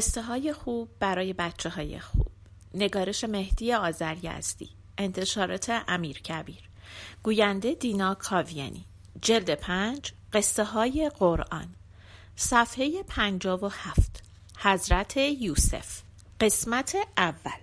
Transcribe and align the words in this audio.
قصه 0.00 0.22
های 0.22 0.52
خوب 0.52 0.88
برای 1.00 1.32
بچه 1.32 1.68
های 1.68 1.98
خوب. 1.98 2.26
نگارش 2.74 3.24
مهدی 3.24 3.72
آذر 3.72 4.16
یزدی 4.22 4.68
انتشارات 4.98 5.82
امیر 5.88 6.18
کبیر. 6.18 6.68
گوینده 7.22 7.74
دینا 7.74 8.14
کاویانی. 8.14 8.84
جلد 9.22 9.54
پنج 9.54 10.12
قصه 10.32 10.64
های 10.64 11.10
قرآن. 11.18 11.74
صفحه 12.36 13.02
پنجاب 13.02 13.62
و 13.62 13.68
هفت. 13.68 14.22
حضرت 14.58 15.16
یوسف. 15.16 16.02
قسمت 16.40 16.96
اول. 17.16 17.60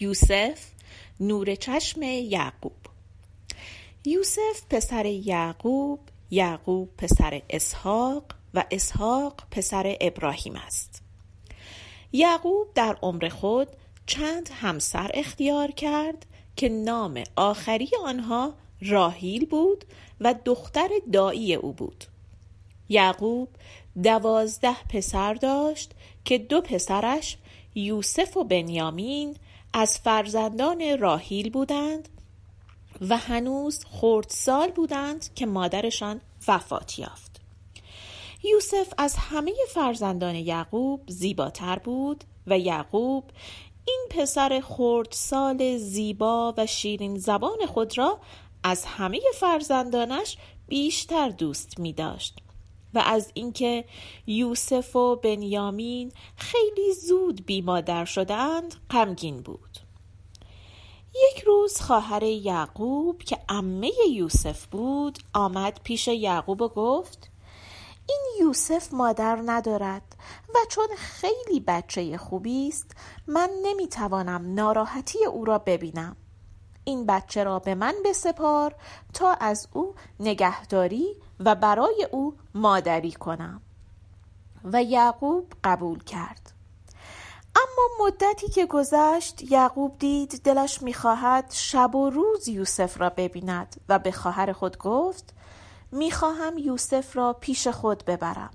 یوسف 0.00 0.66
نور 1.20 1.54
چشم 1.54 2.02
یعقوب. 2.02 2.86
یوسف 4.04 4.62
پسر 4.70 5.06
یعقوب 5.06 6.00
یعقوب 6.30 6.96
پسر 6.96 7.42
اسحاق 7.50 8.24
و 8.54 8.64
اسحاق 8.70 9.42
پسر 9.50 9.96
ابراهیم 10.00 10.56
است. 10.56 11.05
یعقوب 12.16 12.66
در 12.74 12.96
عمر 13.02 13.28
خود 13.28 13.68
چند 14.06 14.48
همسر 14.52 15.10
اختیار 15.14 15.70
کرد 15.70 16.26
که 16.56 16.68
نام 16.68 17.22
آخری 17.36 17.90
آنها 18.04 18.54
راهیل 18.82 19.46
بود 19.46 19.84
و 20.20 20.34
دختر 20.44 20.88
دایی 21.12 21.54
او 21.54 21.72
بود. 21.72 22.04
یعقوب 22.88 23.48
دوازده 24.02 24.82
پسر 24.88 25.34
داشت 25.34 25.90
که 26.24 26.38
دو 26.38 26.60
پسرش 26.60 27.36
یوسف 27.74 28.36
و 28.36 28.44
بنیامین 28.44 29.36
از 29.72 29.98
فرزندان 29.98 30.98
راهیل 30.98 31.50
بودند 31.50 32.08
و 33.00 33.16
هنوز 33.16 33.84
خردسال 33.84 34.70
بودند 34.70 35.34
که 35.34 35.46
مادرشان 35.46 36.20
وفات 36.48 36.98
یافت. 36.98 37.35
یوسف 38.52 38.94
از 38.98 39.16
همه 39.16 39.52
فرزندان 39.68 40.34
یعقوب 40.34 41.00
زیباتر 41.06 41.78
بود 41.78 42.24
و 42.46 42.58
یعقوب 42.58 43.24
این 43.84 44.06
پسر 44.10 44.62
خردسال 44.64 45.76
زیبا 45.78 46.54
و 46.56 46.66
شیرین 46.66 47.18
زبان 47.18 47.66
خود 47.66 47.98
را 47.98 48.18
از 48.62 48.84
همه 48.84 49.20
فرزندانش 49.34 50.36
بیشتر 50.68 51.28
دوست 51.28 51.80
می 51.80 51.92
داشت 51.92 52.38
و 52.94 52.98
از 52.98 53.30
اینکه 53.34 53.84
یوسف 54.26 54.96
و 54.96 55.16
بنیامین 55.16 56.12
خیلی 56.36 56.94
زود 56.94 57.46
بیمادر 57.46 58.04
شدند 58.04 58.74
غمگین 58.90 59.40
بود. 59.40 59.78
یک 61.30 61.42
روز 61.42 61.80
خواهر 61.80 62.22
یعقوب 62.22 63.22
که 63.22 63.38
عمه 63.48 63.92
یوسف 64.10 64.66
بود 64.66 65.18
آمد 65.34 65.80
پیش 65.84 66.08
یعقوب 66.08 66.62
و 66.62 66.68
گفت 66.68 67.30
این 68.08 68.20
یوسف 68.40 68.94
مادر 68.94 69.42
ندارد 69.46 70.16
و 70.48 70.58
چون 70.68 70.88
خیلی 70.96 71.60
بچه 71.60 72.18
خوبی 72.18 72.68
است 72.68 72.90
من 73.26 73.50
نمی‌توانم 73.62 74.54
ناراحتی 74.54 75.24
او 75.24 75.44
را 75.44 75.58
ببینم. 75.58 76.16
این 76.84 77.06
بچه 77.06 77.44
را 77.44 77.58
به 77.58 77.74
من 77.74 77.94
بسپار 78.04 78.74
تا 79.14 79.32
از 79.32 79.68
او 79.72 79.94
نگهداری 80.20 81.16
و 81.40 81.54
برای 81.54 82.08
او 82.12 82.36
مادری 82.54 83.12
کنم. 83.12 83.60
و 84.64 84.82
یعقوب 84.82 85.52
قبول 85.64 86.04
کرد. 86.04 86.52
اما 87.56 88.06
مدتی 88.06 88.48
که 88.48 88.66
گذشت 88.66 89.42
یعقوب 89.42 89.98
دید 89.98 90.40
دلش 90.44 90.82
می‌خواهد 90.82 91.50
شب 91.50 91.94
و 91.94 92.10
روز 92.10 92.48
یوسف 92.48 93.00
را 93.00 93.10
ببیند 93.10 93.80
و 93.88 93.98
به 93.98 94.12
خواهر 94.12 94.52
خود 94.52 94.78
گفت 94.78 95.34
می‌خواهم 95.92 96.58
یوسف 96.58 97.16
را 97.16 97.32
پیش 97.32 97.68
خود 97.68 98.04
ببرم. 98.04 98.50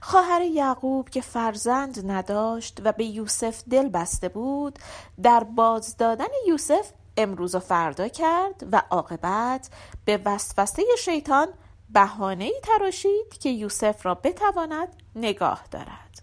خواهر 0.00 0.42
یعقوب 0.42 1.08
که 1.08 1.20
فرزند 1.20 2.10
نداشت 2.10 2.80
و 2.84 2.92
به 2.92 3.04
یوسف 3.04 3.62
دل 3.70 3.88
بسته 3.88 4.28
بود 4.28 4.78
در 5.22 5.44
باز 5.44 5.96
دادن 5.96 6.26
یوسف 6.46 6.92
امروز 7.16 7.54
و 7.54 7.58
فردا 7.58 8.08
کرد 8.08 8.64
و 8.72 8.82
عاقبت 8.90 9.70
به 10.04 10.20
وسوسه 10.24 10.82
شیطان 10.98 11.48
بهانه 11.90 12.50
تراشید 12.62 13.38
که 13.40 13.50
یوسف 13.50 14.06
را 14.06 14.14
بتواند 14.14 14.88
نگاه 15.16 15.62
دارد. 15.70 16.22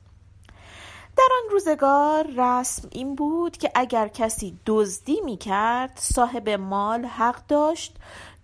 در 1.17 1.27
آن 1.43 1.51
روزگار 1.51 2.27
رسم 2.37 2.87
این 2.91 3.15
بود 3.15 3.57
که 3.57 3.71
اگر 3.75 4.07
کسی 4.07 4.59
دزدی 4.65 5.21
می 5.25 5.37
کرد 5.37 5.91
صاحب 5.95 6.49
مال 6.49 7.05
حق 7.05 7.47
داشت 7.47 7.95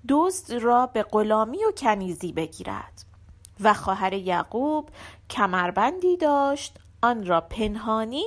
دزد 0.10 0.54
را 0.54 0.86
به 0.86 1.04
غلامی 1.04 1.66
و 1.66 1.72
کنیزی 1.72 2.32
بگیرد 2.32 3.06
و 3.60 3.74
خواهر 3.74 4.14
یعقوب 4.14 4.90
کمربندی 5.30 6.18
داشت 6.18 6.80
آن 7.02 7.26
را 7.26 7.42
پنهانی 7.42 8.26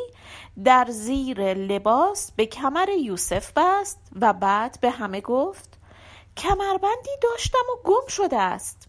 در 0.65 0.87
زیر 0.91 1.55
لباس 1.55 2.33
به 2.33 2.47
کمر 2.47 2.89
یوسف 2.89 3.53
بست 3.57 3.99
و 4.21 4.33
بعد 4.33 4.79
به 4.81 4.91
همه 4.91 5.21
گفت 5.21 5.79
کمربندی 6.37 7.11
داشتم 7.23 7.65
و 7.73 7.83
گم 7.85 8.07
شده 8.09 8.39
است. 8.41 8.89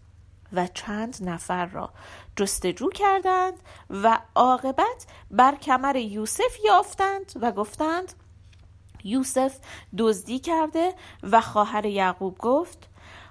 و 0.52 0.66
چند 0.66 1.16
نفر 1.20 1.66
را 1.66 1.90
جستجو 2.36 2.90
کردند 2.90 3.54
و 3.90 4.18
عاقبت 4.34 5.06
بر 5.30 5.54
کمر 5.54 5.96
یوسف 5.96 6.64
یافتند 6.64 7.32
و 7.40 7.52
گفتند 7.52 8.12
یوسف 9.06 9.58
دزدی 9.98 10.38
کرده 10.38 10.94
و 11.22 11.40
خواهر 11.40 11.86
یعقوب 11.86 12.38
گفت 12.38 12.88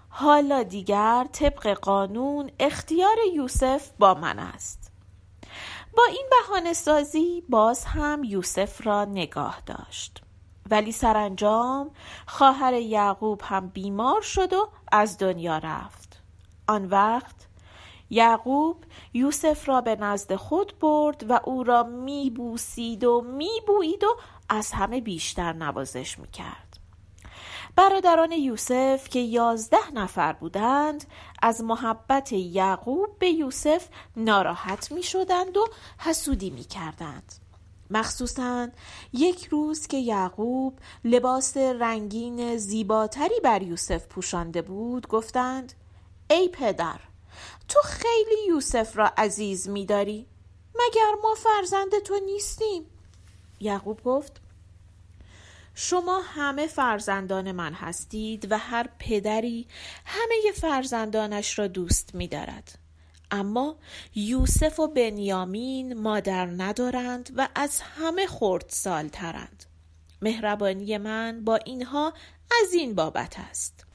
حالا 0.09 0.63
دیگر 0.63 1.28
طبق 1.31 1.68
قانون 1.68 2.52
اختیار 2.59 3.16
یوسف 3.34 3.90
با 4.00 4.13
من 4.13 4.40
است. 4.40 4.91
با 5.97 6.03
این 6.09 6.28
بهانه 6.30 6.74
سازی 6.74 7.44
باز 7.50 7.86
هم 7.86 8.24
یوسف 8.24 8.88
را 8.88 9.06
نگاه 9.06 9.62
داشت. 9.66 10.22
ولی 10.69 10.91
سرانجام 10.91 11.92
خواهر 12.28 12.74
یعقوب 12.74 13.42
هم 13.44 13.68
بیمار 13.68 14.22
شد 14.22 14.53
و 14.53 14.69
از 14.92 15.18
دنیا 15.18 15.57
رفت. 15.57 16.22
آن 16.68 16.86
وقت 16.86 17.36
یعقوب 18.09 18.78
یوسف 19.13 19.69
را 19.69 19.81
به 19.81 19.96
نزد 19.96 20.36
خود 20.36 20.80
برد 20.80 21.31
و 21.31 21.40
او 21.44 21.63
را 21.63 21.84
میبوسید 21.84 23.03
و 23.03 23.22
میبویید 23.22 24.03
و 24.03 24.18
از 24.50 24.72
همه 24.72 25.01
بیشتر 25.01 25.53
نوازش 25.53 26.19
می‌کرد 26.19 26.78
برادران 27.75 28.31
یوسف 28.31 29.09
که 29.09 29.19
یازده 29.19 29.91
نفر 29.94 30.33
بودند 30.33 31.06
از 31.41 31.63
محبت 31.63 32.33
یعقوب 32.33 33.19
به 33.19 33.29
یوسف 33.29 33.88
ناراحت 34.17 34.91
می 34.91 35.03
شدند 35.03 35.57
و 35.57 35.67
حسودی 35.97 36.50
می 36.50 36.63
کردند. 36.63 37.35
مخصوصا 37.89 38.67
یک 39.13 39.45
روز 39.45 39.88
که 39.88 39.97
یعقوب 39.97 40.79
لباس 41.03 41.57
رنگین 41.57 42.57
زیباتری 42.57 43.39
بر 43.44 43.62
یوسف 43.62 44.07
پوشانده 44.07 44.62
بود 44.62 45.07
گفتند 45.07 45.73
ای 46.29 46.50
پدر 46.50 47.00
تو 47.67 47.79
خیلی 47.83 48.47
یوسف 48.47 48.97
را 48.97 49.12
عزیز 49.17 49.69
می 49.69 49.85
داری 49.85 50.27
مگر 50.75 51.12
ما 51.23 51.35
فرزند 51.35 52.00
تو 52.00 52.19
نیستیم 52.25 52.85
یعقوب 53.60 54.04
گفت 54.04 54.42
شما 55.76 56.22
همه 56.26 56.68
فرزندان 56.68 57.52
من 57.52 57.74
هستید 57.74 58.52
و 58.52 58.58
هر 58.58 58.90
پدری 59.00 59.68
همه 60.06 60.52
فرزندانش 60.56 61.60
را 61.60 61.68
دوست 61.68 62.16
می 62.16 62.28
دارد. 62.28 62.80
اما 63.32 63.76
یوسف 64.16 64.80
و 64.80 64.88
بنیامین 64.88 65.94
مادر 66.00 66.46
ندارند 66.46 67.30
و 67.36 67.48
از 67.56 67.81
همه 67.81 68.28
خورد 68.28 68.66
سال 68.68 69.07
ترند. 69.07 69.66
مهربانی 70.22 70.98
من 70.98 71.44
با 71.44 71.56
اینها 71.56 72.13
از 72.63 72.74
این 72.74 72.96
بابت 72.96 73.36
است. 73.40 73.86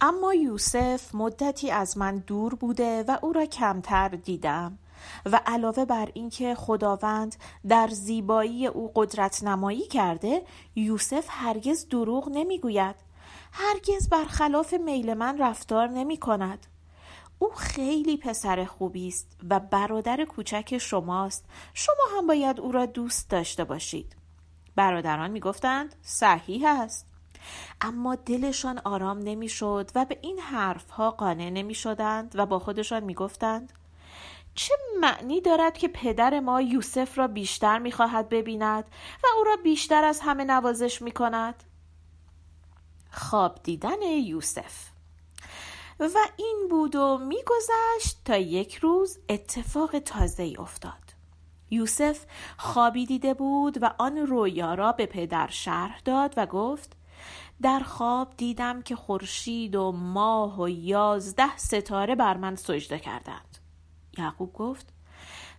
اما 0.00 0.34
یوسف 0.34 1.14
مدتی 1.14 1.70
از 1.70 1.98
من 1.98 2.18
دور 2.18 2.54
بوده 2.54 3.02
و 3.02 3.18
او 3.22 3.32
را 3.32 3.46
کمتر 3.46 4.08
دیدم 4.08 4.78
و 5.26 5.40
علاوه 5.46 5.84
بر 5.84 6.08
اینکه 6.14 6.54
خداوند 6.54 7.36
در 7.68 7.88
زیبایی 7.88 8.66
او 8.66 8.92
قدرت 8.94 9.44
نمایی 9.44 9.86
کرده 9.86 10.42
یوسف 10.76 11.26
هرگز 11.28 11.88
دروغ 11.88 12.28
نمی‌گوید. 12.28 12.96
هرگز 13.52 14.08
برخلاف 14.08 14.74
میل 14.74 15.14
من 15.14 15.38
رفتار 15.38 15.88
نمی 15.88 16.16
کند 16.16 16.66
او 17.38 17.50
خیلی 17.50 18.16
پسر 18.16 18.64
خوبی 18.64 19.08
است 19.08 19.36
و 19.50 19.60
برادر 19.60 20.24
کوچک 20.24 20.78
شماست. 20.78 21.44
شما 21.74 22.18
هم 22.18 22.26
باید 22.26 22.60
او 22.60 22.72
را 22.72 22.86
دوست 22.86 23.30
داشته 23.30 23.64
باشید. 23.64 24.16
برادران 24.76 25.30
می‌گفتند 25.30 25.94
صحیح 26.02 26.68
است. 26.68 27.06
اما 27.80 28.14
دلشان 28.14 28.80
آرام 28.84 29.18
نمی‌شد 29.18 29.90
و 29.94 30.04
به 30.04 30.18
این 30.22 30.38
حرفها 30.38 31.10
قانع 31.10 31.50
نمی 31.50 31.74
شدند 31.74 32.32
و 32.34 32.46
با 32.46 32.58
خودشان 32.58 33.04
می 33.04 33.14
گفتند 33.14 33.72
چه 34.54 34.74
معنی 35.00 35.40
دارد 35.40 35.78
که 35.78 35.88
پدر 35.88 36.40
ما 36.40 36.60
یوسف 36.60 37.18
را 37.18 37.26
بیشتر 37.26 37.78
می‌خواهد 37.78 38.28
ببیند 38.28 38.84
و 39.24 39.26
او 39.38 39.44
را 39.44 39.56
بیشتر 39.56 40.04
از 40.04 40.20
همه 40.20 40.44
نوازش 40.44 41.02
می 41.02 41.10
کند؟ 41.10 41.64
خواب 43.10 43.60
دیدن 43.62 44.02
یوسف. 44.02 44.90
و 46.00 46.18
این 46.36 46.66
بود 46.70 46.96
و 46.96 47.18
میگذشت 47.18 48.24
تا 48.24 48.36
یک 48.36 48.74
روز 48.74 49.18
اتفاق 49.28 49.98
تازه 49.98 50.42
ای 50.42 50.56
افتاد. 50.56 51.14
یوسف 51.70 52.24
خوابی 52.58 53.06
دیده 53.06 53.34
بود 53.34 53.82
و 53.82 53.90
آن 53.98 54.18
رویا 54.18 54.74
را 54.74 54.92
به 54.92 55.06
پدر 55.06 55.48
شرح 55.50 56.00
داد 56.04 56.34
و 56.36 56.46
گفت 56.46 56.96
در 57.62 57.80
خواب 57.80 58.34
دیدم 58.36 58.82
که 58.82 58.96
خورشید 58.96 59.76
و 59.76 59.92
ماه 59.92 60.62
و 60.62 60.68
یازده 60.68 61.56
ستاره 61.56 62.14
بر 62.14 62.36
من 62.36 62.56
سجده 62.56 62.98
کردند. 62.98 63.53
یعقوب 64.18 64.52
گفت 64.52 64.86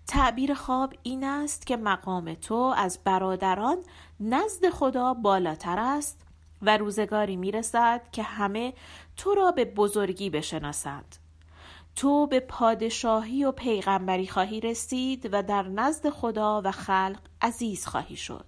تعبیر 0.08 0.54
خواب 0.54 0.94
این 1.04 1.24
است 1.24 1.68
که 1.68 1.78
مقام 1.78 2.34
تو 2.34 2.74
از 2.78 3.00
برادران 3.04 3.78
نزد 4.20 4.70
خدا 4.70 5.14
بالاتر 5.14 5.80
است 5.80 6.22
و 6.62 6.78
روزگاری 6.78 7.36
می‌رسد 7.36 8.02
که 8.12 8.24
همه 8.24 8.74
تو 9.18 9.34
را 9.34 9.52
به 9.52 9.66
بزرگی 9.66 10.30
بشناسند. 10.30 11.16
تو 11.96 12.28
به 12.28 12.40
پادشاهی 12.40 13.46
و 13.46 13.52
پیغمبری 13.52 14.28
خواهی 14.28 14.60
رسید 14.60 15.30
و 15.32 15.44
در 15.44 15.64
نزد 15.64 16.10
خدا 16.10 16.62
و 16.66 16.72
خلق 16.72 17.20
عزیز 17.42 17.86
خواهی 17.86 18.16
شد. 18.16 18.46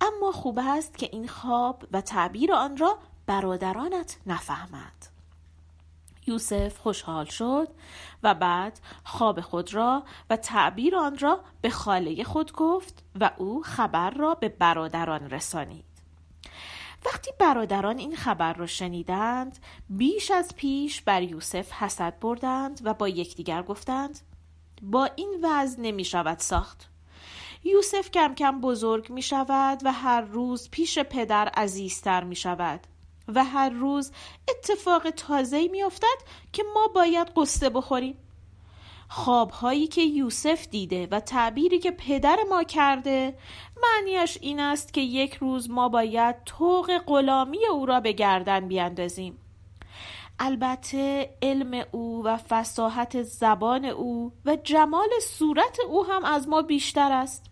اما 0.00 0.32
خوب 0.32 0.58
است 0.62 0.98
که 0.98 1.08
این 1.12 1.28
خواب 1.28 1.84
و 1.92 2.00
تعبیر 2.00 2.52
آن 2.52 2.76
را 2.76 2.98
برادرانت 3.26 4.16
نفهمند. 4.26 5.06
یوسف 6.26 6.78
خوشحال 6.78 7.24
شد 7.24 7.68
و 8.22 8.34
بعد 8.34 8.80
خواب 9.04 9.40
خود 9.40 9.74
را 9.74 10.04
و 10.30 10.36
تعبیر 10.36 10.96
آن 10.96 11.18
را 11.18 11.40
به 11.60 11.70
خاله 11.70 12.24
خود 12.24 12.52
گفت 12.52 13.04
و 13.20 13.30
او 13.36 13.62
خبر 13.62 14.10
را 14.10 14.34
به 14.34 14.48
برادران 14.48 15.30
رسانید. 15.30 15.84
وقتی 17.06 17.30
برادران 17.40 17.98
این 17.98 18.16
خبر 18.16 18.52
را 18.52 18.66
شنیدند 18.66 19.58
بیش 19.88 20.30
از 20.30 20.56
پیش 20.56 21.02
بر 21.02 21.22
یوسف 21.22 21.72
حسد 21.72 22.18
بردند 22.20 22.80
و 22.84 22.94
با 22.94 23.08
یکدیگر 23.08 23.62
گفتند 23.62 24.20
با 24.82 25.10
این 25.16 25.40
وضع 25.42 25.80
نمی 25.80 26.04
شود 26.04 26.38
ساخت. 26.38 26.90
یوسف 27.64 28.10
کم 28.10 28.34
کم 28.34 28.60
بزرگ 28.60 29.12
می 29.12 29.22
شود 29.22 29.80
و 29.84 29.92
هر 29.92 30.20
روز 30.20 30.70
پیش 30.70 30.98
پدر 30.98 31.48
عزیزتر 31.48 32.24
می 32.24 32.36
شود. 32.36 32.86
و 33.28 33.44
هر 33.44 33.70
روز 33.70 34.12
اتفاق 34.48 35.10
تازه 35.10 35.68
می 35.68 35.82
افتد 35.82 36.18
که 36.52 36.64
ما 36.74 36.86
باید 36.94 37.32
قصه 37.36 37.70
بخوریم. 37.70 38.16
خوابهایی 39.08 39.86
که 39.86 40.02
یوسف 40.02 40.68
دیده 40.68 41.08
و 41.10 41.20
تعبیری 41.20 41.78
که 41.78 41.90
پدر 41.90 42.36
ما 42.50 42.62
کرده 42.64 43.34
معنیش 43.82 44.38
این 44.40 44.60
است 44.60 44.94
که 44.94 45.00
یک 45.00 45.34
روز 45.34 45.70
ما 45.70 45.88
باید 45.88 46.36
توق 46.46 46.98
غلامی 46.98 47.66
او 47.66 47.86
را 47.86 48.00
به 48.00 48.12
گردن 48.12 48.68
بیاندازیم. 48.68 49.38
البته 50.38 51.30
علم 51.42 51.84
او 51.92 52.24
و 52.24 52.36
فساحت 52.36 53.22
زبان 53.22 53.84
او 53.84 54.32
و 54.44 54.56
جمال 54.56 55.08
صورت 55.22 55.78
او 55.88 56.06
هم 56.06 56.24
از 56.24 56.48
ما 56.48 56.62
بیشتر 56.62 57.12
است. 57.12 57.44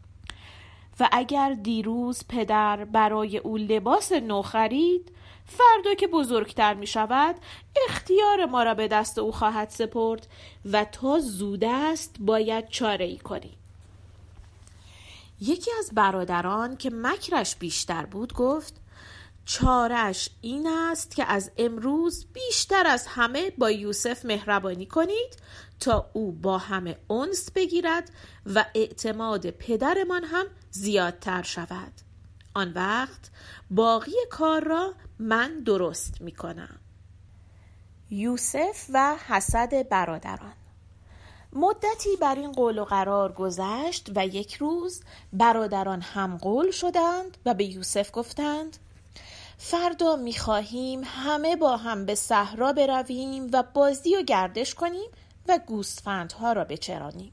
و 1.00 1.08
اگر 1.12 1.52
دیروز 1.52 2.24
پدر 2.28 2.84
برای 2.84 3.38
او 3.38 3.56
لباس 3.56 4.12
نو 4.12 4.42
خرید 4.42 5.12
فردا 5.46 5.94
که 5.94 6.06
بزرگتر 6.06 6.74
می 6.74 6.86
شود 6.86 7.36
اختیار 7.88 8.46
ما 8.46 8.62
را 8.62 8.74
به 8.74 8.88
دست 8.88 9.18
او 9.18 9.32
خواهد 9.32 9.68
سپرد 9.68 10.26
و 10.72 10.84
تا 10.84 11.18
زود 11.18 11.64
است 11.64 12.16
باید 12.20 12.68
چاره 12.68 13.04
ای 13.04 13.18
کنی. 13.18 13.56
یکی 15.40 15.70
از 15.78 15.90
برادران 15.94 16.76
که 16.76 16.90
مکرش 16.94 17.56
بیشتر 17.56 18.06
بود 18.06 18.32
گفت 18.32 18.74
چارش 19.44 20.28
این 20.40 20.66
است 20.66 21.16
که 21.16 21.24
از 21.24 21.50
امروز 21.58 22.26
بیشتر 22.32 22.86
از 22.86 23.06
همه 23.06 23.50
با 23.58 23.70
یوسف 23.70 24.24
مهربانی 24.24 24.86
کنید 24.86 25.36
تا 25.80 26.10
او 26.12 26.32
با 26.32 26.58
همه 26.58 26.96
انس 27.10 27.50
بگیرد 27.54 28.10
و 28.46 28.64
اعتماد 28.74 29.50
پدرمان 29.50 30.24
هم 30.24 30.46
زیادتر 30.70 31.42
شود. 31.42 31.92
آن 32.54 32.72
وقت 32.72 33.30
باقی 33.70 34.12
کار 34.30 34.64
را 34.64 34.94
من 35.22 35.60
درست 35.60 36.20
می 36.20 36.32
کنم 36.32 36.78
یوسف 38.10 38.86
و 38.92 39.16
حسد 39.28 39.88
برادران. 39.88 40.52
مدتی 41.52 42.16
بر 42.20 42.34
این 42.34 42.52
قول 42.52 42.78
و 42.78 42.84
قرار 42.84 43.32
گذشت 43.32 44.10
و 44.14 44.26
یک 44.26 44.54
روز 44.54 45.02
برادران 45.32 46.00
هم 46.00 46.36
قول 46.36 46.70
شدند 46.70 47.36
و 47.46 47.54
به 47.54 47.64
یوسف 47.64 48.10
گفتند 48.12 48.76
فردا 49.58 50.16
می‌خواهیم 50.16 51.02
همه 51.04 51.56
با 51.56 51.76
هم 51.76 52.06
به 52.06 52.14
صحرا 52.14 52.72
برویم 52.72 53.50
و 53.52 53.64
بازی 53.74 54.16
و 54.16 54.22
گردش 54.22 54.74
کنیم 54.74 55.10
و 55.48 55.58
گوسفندها 55.66 56.52
را 56.52 56.64
بچرانیم. 56.64 57.32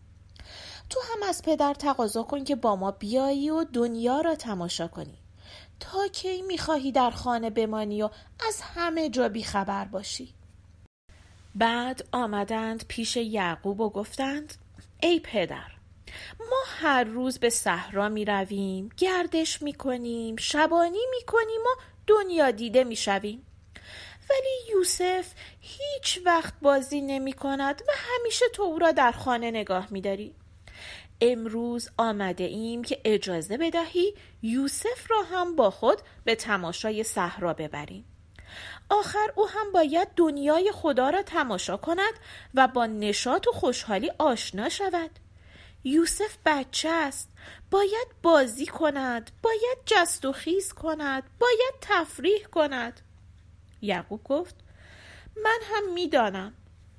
تو 0.89 1.00
هم 1.13 1.30
از 1.30 1.42
پدر 1.42 1.74
تقاضا 1.74 2.24
کن 2.24 2.44
که 2.44 2.56
با 2.56 2.75
ما 2.75 2.92
بیایی 2.92 3.50
و 3.50 3.63
دنیا 3.63 4.21
را 4.21 4.35
تماشا 4.35 4.88
کنی. 4.88 5.18
تا 5.80 6.08
کی 6.08 6.42
می‌خواهی 6.42 6.92
در 6.92 7.10
خانه 7.10 7.50
بمانی 7.50 8.02
و 8.02 8.10
از 8.48 8.62
همه 8.62 9.10
جا 9.10 9.30
بیخبر 9.30 9.86
باشی 9.86 10.34
بعد 11.56 12.08
آمدند 12.12 12.86
پیش 12.88 13.16
یعقوب 13.16 13.80
و 13.80 13.90
گفتند 13.90 14.54
ای 15.00 15.20
پدر 15.20 15.72
ما 16.40 16.64
هر 16.68 17.04
روز 17.04 17.40
به 17.40 17.50
صحرا 17.50 18.10
می 18.10 18.26
رویم 18.26 18.90
گردش 18.98 19.62
می 19.62 19.74
کنیم 19.74 20.36
شبانی 20.36 21.06
می 21.12 21.26
کنیم 21.28 21.62
و 21.62 21.81
دنیا 22.08 22.52
دیده 22.52 22.84
می 22.84 22.96
شویم 22.96 23.46
ولی 24.30 24.78
یوسف 24.78 25.34
هیچ 25.60 26.20
وقت 26.26 26.54
بازی 26.62 27.02
نمی 27.02 27.34
کند 27.34 27.81
و 27.88 27.92
همیشه 27.96 28.46
تو 28.54 28.64
او 28.64 28.80
را 28.80 28.92
در 28.92 29.12
خانه 29.12 29.52
نگاه 29.52 29.88
می 29.92 30.02
داری. 30.02 30.36
امروز 31.21 31.89
آمده 31.98 32.44
ایم 32.44 32.83
که 32.83 33.01
اجازه 33.06 33.57
بدهی 33.57 34.13
یوسف 34.42 35.12
را 35.12 35.24
هم 35.24 35.56
با 35.56 35.71
خود 35.71 35.98
به 36.24 36.36
تماشای 36.36 37.04
صحرا 37.04 37.54
ببریم. 37.54 38.06
آخر 38.89 39.33
او 39.36 39.50
هم 39.50 39.71
باید 39.71 40.07
دنیای 40.16 40.71
خدا 40.71 41.10
را 41.10 41.21
تماشا 41.21 41.77
کند 41.77 42.13
و 42.54 42.68
با 42.68 42.86
نشاط 42.86 43.48
و 43.48 43.51
خوشحالی 43.51 44.12
آشنا 44.18 44.69
شود. 44.69 45.10
یوسف 45.83 46.38
بچه 46.45 46.89
است. 46.89 47.30
باید 47.71 48.07
بازی 48.23 48.66
کند 48.66 49.31
باید 49.42 49.78
جست 49.85 50.26
و 50.26 50.31
خیز 50.31 50.73
کند 50.73 51.23
باید 51.40 51.73
تفریح 51.81 52.44
کند. 52.44 53.02
یعقوب 53.81 54.23
گفت 54.23 54.56
من 55.44 55.59
هم 55.64 55.94
می‌دانم 55.94 56.54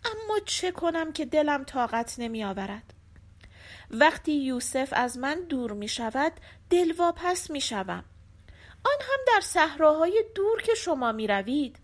اما 0.05 0.39
چه 0.45 0.71
کنم 0.71 1.13
که 1.13 1.25
دلم 1.25 1.65
طاقت 1.65 2.15
نمی 2.19 2.45
آورد 2.45 2.95
وقتی 3.91 4.33
یوسف 4.33 4.89
از 4.93 5.19
من 5.19 5.41
دور 5.49 5.73
می 5.73 5.89
شود 5.89 6.33
دلواپس 6.71 7.51
می 7.51 7.61
شوم 7.61 8.05
آن 8.85 9.01
هم 9.01 9.19
در 9.27 9.41
صحراهای 9.41 10.25
دور 10.35 10.63
که 10.63 10.75
شما 10.75 11.13
می 11.13 11.27
روید 11.27 11.79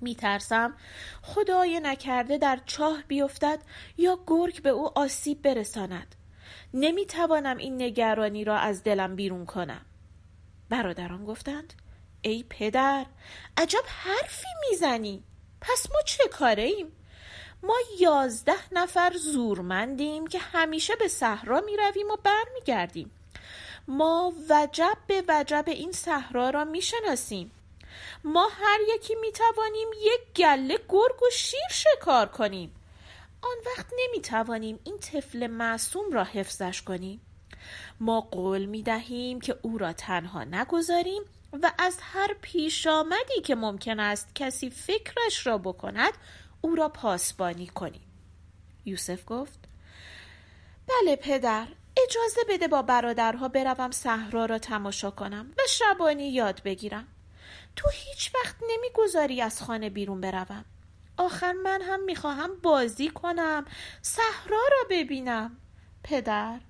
می 0.00 0.14
ترسم 0.14 0.76
خدای 1.22 1.80
نکرده 1.80 2.38
در 2.38 2.60
چاه 2.66 3.02
بیفتد 3.08 3.58
یا 3.96 4.18
گرگ 4.26 4.62
به 4.62 4.68
او 4.70 4.98
آسیب 4.98 5.42
برساند. 5.42 6.14
نمی 6.74 7.06
توانم 7.06 7.56
این 7.56 7.82
نگرانی 7.82 8.44
را 8.44 8.56
از 8.56 8.82
دلم 8.82 9.16
بیرون 9.16 9.46
کنم. 9.46 9.86
برادران 10.68 11.24
گفتند 11.24 11.74
ای 12.22 12.44
پدر 12.50 13.06
عجب 13.56 13.84
حرفی 13.86 14.48
می‌زنی. 14.70 15.24
پس 15.60 15.90
ما 15.92 16.02
چه 16.06 16.28
کاره 16.28 16.62
ایم 16.62 16.92
ما 17.62 17.76
یازده 18.00 18.72
نفر 18.72 19.12
زورمندیم 19.16 20.26
که 20.26 20.38
همیشه 20.38 20.96
به 20.96 21.08
صحرا 21.08 21.60
می 21.60 21.76
رویم 21.76 22.10
و 22.10 22.16
برمیگردیم. 22.16 23.10
ما 23.88 24.32
وجب 24.50 24.96
به 25.06 25.24
وجب 25.28 25.64
این 25.66 25.92
صحرا 25.92 26.50
را 26.50 26.64
می 26.64 26.82
شناسیم 26.82 27.50
ما 28.24 28.48
هر 28.52 28.78
یکی 28.94 29.14
می 29.14 29.32
توانیم 29.32 29.88
یک 30.00 30.36
گله 30.36 30.78
گرگ 30.88 31.22
و 31.22 31.30
شیر 31.32 31.68
شکار 31.70 32.26
کنیم. 32.26 32.74
آن 33.42 33.56
وقت 33.66 33.86
نمی 33.98 34.20
توانیم 34.20 34.80
این 34.84 34.98
طفل 34.98 35.46
معصوم 35.46 36.12
را 36.12 36.24
حفظش 36.24 36.82
کنیم. 36.82 37.20
ما 38.00 38.20
قول 38.20 38.64
می 38.64 38.82
دهیم 38.82 39.40
که 39.40 39.56
او 39.62 39.78
را 39.78 39.92
تنها 39.92 40.44
نگذاریم 40.44 41.22
و 41.62 41.72
از 41.78 41.98
هر 42.00 42.36
پیش 42.42 42.86
آمدی 42.86 43.40
که 43.44 43.54
ممکن 43.54 44.00
است 44.00 44.28
کسی 44.34 44.70
فکرش 44.70 45.46
را 45.46 45.58
بکند 45.58 46.12
او 46.60 46.74
را 46.74 46.88
پاسبانی 46.88 47.66
کنیم. 47.66 48.06
یوسف 48.84 49.20
گفت 49.26 49.58
بله 50.88 51.16
پدر 51.16 51.66
اجازه 51.96 52.40
بده 52.48 52.68
با 52.68 52.82
برادرها 52.82 53.48
بروم 53.48 53.90
صحرا 53.90 54.44
را 54.44 54.58
تماشا 54.58 55.10
کنم 55.10 55.52
و 55.58 55.62
شبانی 55.68 56.32
یاد 56.32 56.62
بگیرم. 56.62 57.06
تو 57.76 57.88
هیچ 57.92 58.32
وقت 58.34 58.56
نمی‌گذاری 58.68 59.42
از 59.42 59.62
خانه 59.62 59.90
بیرون 59.90 60.20
بروم. 60.20 60.64
آخر 61.16 61.52
من 61.52 61.82
هم 61.82 62.04
می‌خواهم 62.04 62.50
بازی 62.62 63.08
کنم 63.08 63.64
صحرا 64.02 64.60
را 64.70 64.86
ببینم. 64.90 65.56
پدر 66.02 66.60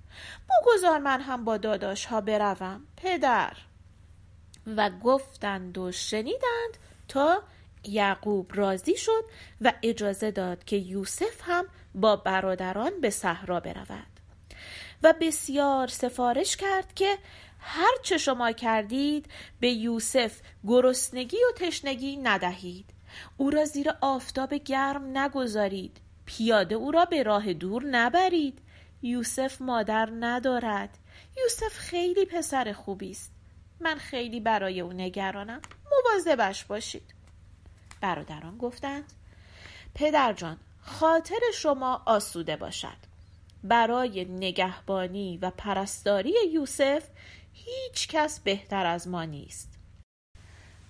بگذار 0.50 0.99
من 0.99 1.20
هم 1.20 1.44
با 1.44 1.56
داداش 1.56 2.04
ها 2.04 2.20
بروم 2.20 2.87
پدر. 2.97 3.56
و 4.76 4.90
گفتند 4.90 5.78
و 5.78 5.92
شنیدند 5.92 6.76
تا 7.09 7.42
یعقوب 7.84 8.50
راضی 8.54 8.96
شد 8.96 9.25
و 9.60 9.72
اجازه 9.82 10.30
داد 10.30 10.64
که 10.64 10.76
یوسف 10.76 11.40
هم 11.42 11.64
با 11.94 12.16
برادران 12.16 13.00
به 13.00 13.10
صحرا 13.10 13.60
برود 13.60 14.20
و 15.02 15.14
بسیار 15.20 15.87
سفارش 15.87 16.56
کرد 16.56 16.94
که 16.94 17.18
هر 17.60 17.96
چه 18.02 18.18
شما 18.18 18.52
کردید 18.52 19.26
به 19.60 19.70
یوسف 19.70 20.40
گرسنگی 20.66 21.37
و 21.37 21.52
تشنگی 21.56 22.16
ندهید. 22.16 22.87
او 23.37 23.50
را 23.50 23.64
زیر 23.64 23.90
آفتاب 24.00 24.54
گرم 24.54 25.18
نگذارید. 25.18 26.00
پیاده 26.26 26.75
او 26.75 26.90
را 26.90 27.04
به 27.04 27.22
راه 27.22 27.52
دور 27.52 27.84
نبرید. 27.84 28.58
یوسف 29.02 29.60
مادر 29.60 30.08
ندارد. 30.20 30.99
یوسف 31.37 31.78
خیلی 31.78 32.25
پسر 32.25 32.72
خوبی 32.72 33.10
است. 33.10 33.32
من 33.80 33.94
خیلی 33.94 34.40
برای 34.40 34.80
او 34.80 34.92
نگرانم. 34.92 35.60
مواظبش 35.90 36.64
باشید. 36.64 37.19
برادران 38.00 38.59
گفتند 38.59 39.12
پدر 39.95 40.33
جان 40.33 40.59
خاطر 40.80 41.40
شما 41.54 42.02
آسوده 42.07 42.57
باشد. 42.57 42.97
برای 43.64 44.25
نگهبانی 44.25 45.38
و 45.42 45.50
پرستاری 45.50 46.35
یوسف 46.52 47.04
هیچ 47.52 48.09
کس 48.09 48.40
بهتر 48.40 48.87
از 48.87 49.09
ما 49.09 49.25
نیست. 49.25 49.71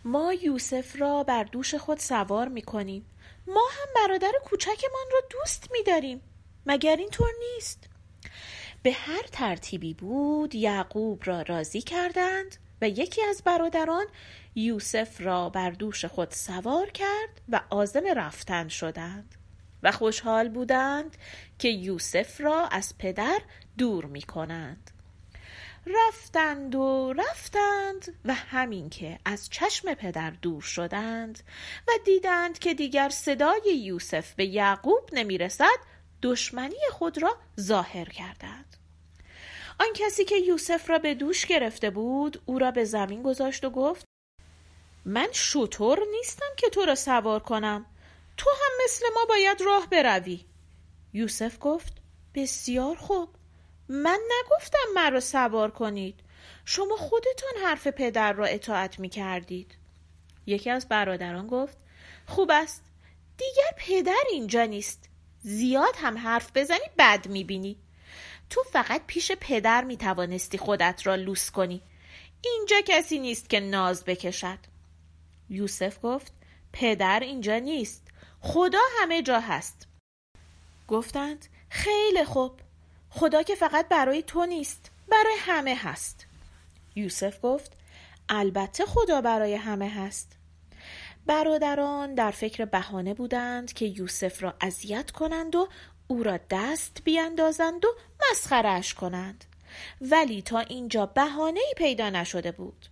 ما 0.05 0.33
یوسف 0.33 1.01
را 1.01 1.23
بر 1.23 1.45
دوش 1.45 1.75
خود 1.75 1.99
سوار 1.99 2.49
می 2.49 2.63
کنیم 2.63 3.07
ما 3.47 3.69
هم 3.71 3.89
برادر 3.97 4.33
کوچکمان 4.45 5.07
را 5.13 5.21
دوست 5.31 5.69
می 5.73 5.83
داریم 5.83 6.21
مگر 6.67 6.97
اینطور 6.97 7.31
نیست؟ 7.55 7.89
به 8.83 8.93
هر 8.93 9.23
ترتیبی 9.33 9.95
بود 9.95 10.55
یعقوب 10.55 11.23
را 11.25 11.43
راضی 11.43 11.81
کردند 11.81 12.57
و 12.83 12.89
یکی 12.89 13.23
از 13.23 13.43
برادران 13.45 14.07
یوسف 14.55 15.21
را 15.21 15.49
بر 15.49 15.71
دوش 15.71 16.05
خود 16.05 16.31
سوار 16.31 16.91
کرد 16.91 17.41
و 17.49 17.61
عازم 17.71 18.07
رفتن 18.17 18.69
شدند 18.69 19.35
و 19.83 19.93
خوشحال 19.93 20.49
بودند 20.49 21.17
که 21.59 21.69
یوسف 21.69 22.41
را 22.41 22.67
از 22.67 22.99
پدر 22.99 23.41
دور 23.79 24.05
می 24.05 24.23
کنند. 24.23 24.91
رفتند 25.87 26.75
و 26.75 27.13
رفتند 27.13 28.15
و 28.25 28.35
همین 28.35 28.91
که 28.91 29.19
از 29.25 29.51
چشم 29.51 29.95
پدر 29.95 30.31
دور 30.31 30.63
شدند 30.63 31.41
و 31.89 31.91
دیدند 32.05 32.59
که 32.59 32.75
دیگر 32.75 33.09
صدای 33.09 33.77
یوسف 33.77 34.35
به 34.35 34.47
یعقوب 34.47 35.09
نمی 35.13 35.39
رسد 35.39 35.79
دشمنی 36.23 36.81
خود 36.93 37.23
را 37.23 37.37
ظاهر 37.61 38.05
کردند. 38.05 38.77
آن 39.81 39.89
کسی 39.95 40.25
که 40.25 40.37
یوسف 40.37 40.91
را 40.91 40.99
به 40.99 41.15
دوش 41.15 41.47
گرفته 41.47 41.91
بود 41.91 42.43
او 42.47 42.59
را 42.59 42.71
به 42.71 42.85
زمین 42.85 43.23
گذاشت 43.23 43.65
و 43.65 43.71
گفت 43.71 44.05
من 45.05 45.29
شطور 45.33 45.99
نیستم 46.11 46.51
که 46.57 46.69
تو 46.69 46.85
را 46.85 46.95
سوار 46.95 47.41
کنم. 47.41 47.87
تو 48.37 48.51
هم 48.51 48.85
مثل 48.85 49.07
ما 49.15 49.25
باید 49.29 49.63
راه 49.63 49.87
بروی. 49.87 50.45
یوسف 51.13 51.57
گفت 51.61 51.93
بسیار 52.35 52.97
خوب. 52.97 53.29
من 53.89 54.19
نگفتم 54.39 54.93
مرا 54.95 55.21
سوار 55.21 55.71
کنید. 55.71 56.21
شما 56.65 56.97
خودتان 56.97 57.53
حرف 57.65 57.87
پدر 57.87 58.33
را 58.33 58.47
اطاعت 58.47 59.01
می 59.01 59.09
کردید. 59.09 59.75
یکی 60.47 60.71
از 60.71 60.89
برادران 60.89 61.47
گفت 61.47 61.79
خوب 62.27 62.51
است. 62.53 62.85
دیگر 63.37 63.71
پدر 63.77 64.25
اینجا 64.31 64.65
نیست. 64.65 65.09
زیاد 65.43 65.95
هم 65.97 66.19
حرف 66.19 66.51
بزنی 66.55 66.91
بد 66.99 67.29
می 67.29 67.45
بینی. 67.45 67.77
تو 68.51 68.63
فقط 68.73 69.03
پیش 69.07 69.33
پدر 69.41 69.85
می 69.85 69.97
توانستی 69.97 70.59
خودت 70.59 71.07
را 71.07 71.15
لوس 71.15 71.51
کنی. 71.51 71.83
اینجا 72.45 72.77
کسی 72.87 73.19
نیست 73.19 73.51
که 73.51 73.61
ناز 73.61 74.05
بکشد. 74.05 74.59
یوسف 75.51 75.99
گفت 76.03 76.33
پدر 76.73 77.21
اینجا 77.21 77.59
نیست. 77.59 78.09
خدا 78.41 78.79
همه 79.01 79.23
جا 79.23 79.41
هست. 79.41 79.89
گفتند 80.89 81.47
خیلی 81.69 82.25
خوب. 82.25 82.61
خدا 83.11 83.43
که 83.43 83.55
فقط 83.55 83.89
برای 83.89 84.23
تو 84.23 84.47
نیست 84.47 84.91
برای 85.09 85.37
همه 85.39 85.75
هست. 85.75 86.27
یوسف 86.97 87.39
گفت 87.43 87.73
البته 88.29 88.87
خدا 88.87 89.21
برای 89.21 89.55
همه 89.55 89.89
هست. 89.89 90.37
برادران 91.27 92.15
در 92.15 92.31
فکر 92.31 92.65
بهانه 92.65 93.15
بودند 93.15 93.73
که 93.73 93.87
یوسف 93.87 94.43
را 94.43 94.55
اذیت 94.61 95.11
کنند 95.11 95.57
و 95.57 95.69
او 96.11 96.23
را 96.23 96.39
دست 96.51 97.01
بیاندازند 97.05 97.85
و 97.85 97.89
مسخرش 98.31 98.95
کنند 98.95 99.45
ولی 100.01 100.43
تا 100.43 100.59
اینجا 100.59 101.07
بهانه 101.07 101.61
ای 101.61 101.75
پیدا 101.77 102.11
نشده 102.11 102.53
بود 102.53 102.87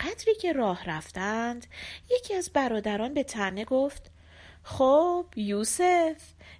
قدری 0.00 0.34
که 0.34 0.52
راه 0.52 0.90
رفتند 0.90 1.66
یکی 2.10 2.34
از 2.34 2.50
برادران 2.50 3.14
به 3.14 3.22
تنه 3.22 3.64
گفت 3.64 4.10
خب 4.62 5.26
یوسف 5.36 6.16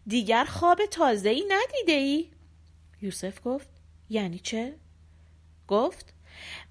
دیگر 0.07 0.45
خواب 0.45 0.87
تازه 0.87 1.29
ای 1.29 1.45
ندیده 1.49 1.93
ای؟ 1.93 2.31
یوسف 3.03 3.41
گفت 3.45 3.69
یعنی 4.11 4.39
چه؟ 4.39 4.75
گفت 5.69 6.15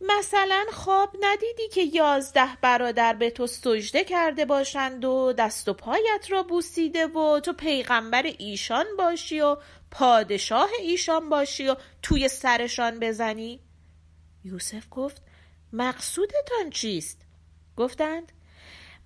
مثلا 0.02 0.66
خواب 0.72 1.16
ندیدی 1.22 1.68
که 1.68 1.82
یازده 1.82 2.58
برادر 2.62 3.14
به 3.14 3.30
تو 3.30 3.48
سجده 3.48 4.04
کرده 4.04 4.46
باشند 4.46 5.06
و 5.06 5.34
دست 5.34 5.70
و 5.70 5.74
پایت 5.74 6.26
را 6.30 6.44
بوسیده 6.44 7.08
و 7.08 7.40
تو 7.40 7.54
پیغمبر 7.54 8.24
ایشان 8.24 8.86
باشی 8.98 9.42
و 9.42 9.58
پادشاه 9.92 10.70
ایشان 10.80 11.30
باشی 11.30 11.68
و 11.68 11.76
توی 12.02 12.28
سرشان 12.28 13.00
بزنی؟ 13.00 13.60
یوسف 14.44 14.84
گفت 14.92 15.22
مقصودتان 15.74 16.70
چیست؟ 16.72 17.22
گفتند 17.78 18.32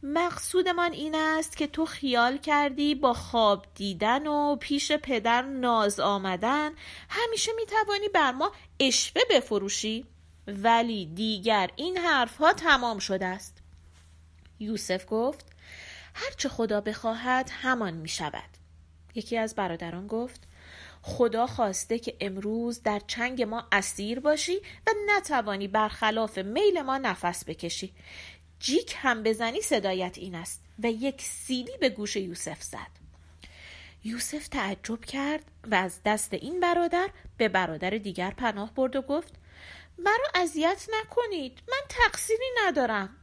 مقصودمان 0.03 0.91
این 0.91 1.15
است 1.15 1.57
که 1.57 1.67
تو 1.67 1.85
خیال 1.85 2.37
کردی 2.37 2.95
با 2.95 3.13
خواب 3.13 3.65
دیدن 3.75 4.27
و 4.27 4.55
پیش 4.55 4.91
پدر 4.91 5.41
ناز 5.41 5.99
آمدن 5.99 6.71
همیشه 7.09 7.51
می‌توانی 7.55 8.09
بر 8.09 8.31
ما 8.31 8.51
اشوه 8.79 9.21
بفروشی 9.29 10.05
ولی 10.47 11.05
دیگر 11.05 11.69
این 11.75 11.97
حرفها 11.97 12.53
تمام 12.53 12.99
شده 12.99 13.25
است. 13.25 13.57
یوسف 14.59 15.05
گفت 15.09 15.45
هرچه 16.13 16.49
خدا 16.49 16.81
بخواهد 16.81 17.49
همان 17.53 17.93
می 17.93 18.09
شود 18.09 18.49
یکی 19.15 19.37
از 19.37 19.55
برادران 19.55 20.07
گفت 20.07 20.47
خدا 21.01 21.47
خواسته 21.47 21.99
که 21.99 22.17
امروز 22.19 22.81
در 22.81 23.01
چنگ 23.07 23.41
ما 23.41 23.67
اسیر 23.71 24.19
باشی 24.19 24.57
و 24.87 24.91
نتوانی 25.07 25.67
برخلاف 25.67 26.37
میل 26.37 26.81
ما 26.81 26.97
نفس 26.97 27.45
بکشی. 27.45 27.93
جیک 28.59 28.95
هم 28.97 29.23
بزنی 29.23 29.61
صدایت 29.61 30.17
این 30.17 30.35
است 30.35 30.63
و 30.83 30.91
یک 30.91 31.21
سیلی 31.21 31.77
به 31.79 31.89
گوش 31.89 32.15
یوسف 32.15 32.63
زد. 32.63 33.03
یوسف 34.03 34.47
تعجب 34.47 35.05
کرد 35.05 35.43
و 35.71 35.75
از 35.75 35.99
دست 36.05 36.33
این 36.33 36.59
برادر 36.59 37.09
به 37.37 37.49
برادر 37.49 37.89
دیگر 37.89 38.31
پناه 38.31 38.73
برد 38.73 38.95
و 38.95 39.01
گفت 39.01 39.33
مرا 39.97 40.27
اذیت 40.35 40.87
نکنید. 40.99 41.63
من 41.67 41.81
تقصیری 41.89 42.45
ندارم. 42.65 43.17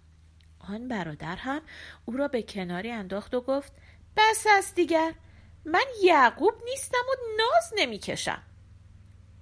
آن 0.69 0.89
برادر 0.89 1.37
هم 1.37 1.63
او 2.05 2.17
را 2.17 2.29
به 2.29 2.43
کناری 2.43 2.91
انداخت 2.91 3.35
و 3.35 3.41
گفت 3.41 3.73
بس 4.17 4.47
است 4.59 4.75
دیگر. 4.75 5.15
من 5.65 5.85
یعقوب 6.03 6.55
نیستم 6.65 7.05
و 7.09 7.15
ناز 7.39 7.73
نمی‌کشم. 7.77 8.43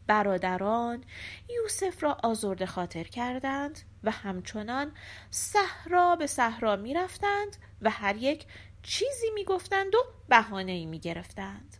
برادران 0.06 1.04
یوسف 1.49 2.02
را 2.02 2.16
آزرده 2.23 2.66
خاطر 2.66 3.04
کردند 3.04 3.80
و 4.04 4.11
همچنان 4.11 4.92
صحرا 5.30 6.16
به 6.16 6.26
صحرا 6.26 6.76
می 6.76 6.94
رفتند 6.94 7.56
و 7.82 7.90
هر 7.90 8.16
یک 8.16 8.47
چیزی 8.82 9.30
می 9.35 9.44
گفتند 9.44 9.94
و 9.94 9.99
بهانه 10.28 10.73
ای 10.73 10.87
می 10.87 10.99
گرفتند. 10.99 11.76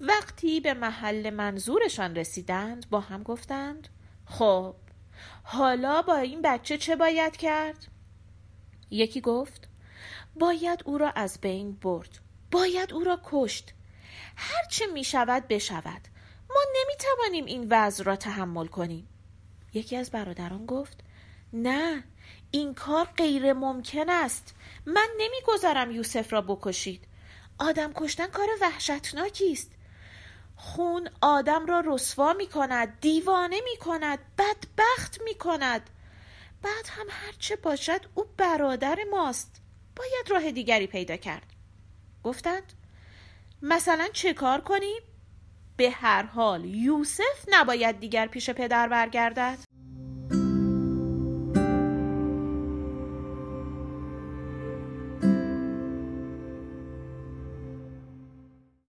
وقتی 0.00 0.60
به 0.60 0.74
محل 0.74 1.30
منظورشان 1.30 2.16
رسیدند 2.16 2.90
با 2.90 3.00
هم 3.00 3.22
گفتند 3.22 3.88
خب 4.26 4.74
حالا 5.42 6.02
با 6.02 6.16
این 6.16 6.42
بچه 6.42 6.78
چه 6.78 6.96
باید 6.96 7.36
کرد؟ 7.36 7.86
یکی 8.90 9.20
گفت 9.20 9.68
باید 10.36 10.82
او 10.84 10.98
را 10.98 11.10
از 11.10 11.38
بین 11.40 11.72
برد 11.72 12.18
باید 12.50 12.92
او 12.92 13.04
را 13.04 13.20
کشت. 13.24 13.74
هرچه 14.36 14.86
می 14.86 15.04
شود 15.04 15.48
بشود. 15.48 16.08
ما 16.50 16.60
نمی 16.76 16.96
توانیم 16.98 17.44
این 17.44 17.66
وضع 17.70 18.04
را 18.04 18.16
تحمل 18.16 18.66
کنیم. 18.66 19.08
یکی 19.72 19.96
از 19.96 20.10
برادران 20.10 20.66
گفت 20.66 21.04
نه 21.52 22.04
این 22.50 22.74
کار 22.74 23.04
غیر 23.16 23.52
ممکن 23.52 24.10
است. 24.10 24.54
من 24.86 25.08
نمی‌گذارم 25.18 25.90
یوسف 25.90 26.32
را 26.32 26.40
بکشید. 26.40 27.06
آدم 27.58 27.92
کشتن 27.92 28.26
کار 28.26 28.48
وحشتناکی 28.60 29.52
است. 29.52 29.70
خون 30.64 31.08
آدم 31.20 31.66
را 31.66 31.82
رسوا 31.86 32.32
می 32.32 32.46
کند 32.46 33.00
دیوانه 33.00 33.60
می 33.64 33.76
کند 33.76 34.18
بدبخت 34.38 35.20
می 35.24 35.34
کند 35.34 35.90
بعد 36.62 36.86
هم 36.88 37.06
هرچه 37.10 37.56
باشد 37.56 38.00
او 38.14 38.24
برادر 38.36 38.98
ماست. 39.10 39.62
باید 39.96 40.30
راه 40.30 40.50
دیگری 40.50 40.86
پیدا 40.86 41.16
کرد. 41.16 41.52
گفتند 42.22 42.72
مثلا 43.62 44.08
چه 44.12 44.34
کار 44.34 44.60
کنیم؟ 44.60 45.02
به 45.76 45.90
هر 45.90 46.22
حال 46.22 46.64
یوسف 46.64 47.44
نباید 47.50 48.00
دیگر 48.00 48.26
پیش 48.26 48.50
پدر 48.50 48.88
برگردد. 48.88 49.58